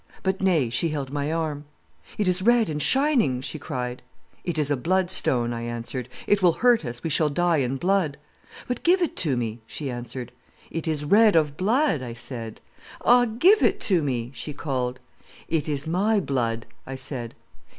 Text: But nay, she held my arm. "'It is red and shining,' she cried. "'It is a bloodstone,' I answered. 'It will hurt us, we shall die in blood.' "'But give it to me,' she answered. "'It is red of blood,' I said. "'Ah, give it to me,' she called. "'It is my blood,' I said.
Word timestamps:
But 0.23 0.41
nay, 0.41 0.71
she 0.71 0.89
held 0.89 1.13
my 1.13 1.31
arm. 1.31 1.65
"'It 2.17 2.27
is 2.27 2.41
red 2.41 2.69
and 2.69 2.81
shining,' 2.81 3.39
she 3.41 3.59
cried. 3.59 4.01
"'It 4.43 4.57
is 4.57 4.71
a 4.71 4.75
bloodstone,' 4.75 5.53
I 5.53 5.61
answered. 5.61 6.09
'It 6.25 6.41
will 6.41 6.53
hurt 6.53 6.83
us, 6.85 7.03
we 7.03 7.11
shall 7.11 7.29
die 7.29 7.57
in 7.57 7.77
blood.' 7.77 8.17
"'But 8.67 8.81
give 8.81 9.03
it 9.03 9.15
to 9.17 9.37
me,' 9.37 9.61
she 9.67 9.91
answered. 9.91 10.31
"'It 10.71 10.87
is 10.87 11.05
red 11.05 11.35
of 11.35 11.55
blood,' 11.55 12.01
I 12.01 12.13
said. 12.13 12.61
"'Ah, 13.05 13.25
give 13.25 13.61
it 13.61 13.79
to 13.81 14.01
me,' 14.01 14.31
she 14.33 14.53
called. 14.53 14.99
"'It 15.47 15.69
is 15.69 15.85
my 15.85 16.19
blood,' 16.19 16.65
I 16.87 16.95
said. 16.95 17.35